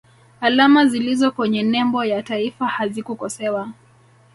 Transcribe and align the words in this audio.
alama 0.41 0.85
zilizo 0.85 1.31
kwenye 1.31 1.63
nembo 1.63 2.05
ya 2.05 2.23
taifa 2.23 2.67
hazikukosewa 2.67 3.69